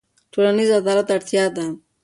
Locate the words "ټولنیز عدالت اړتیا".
0.33-1.45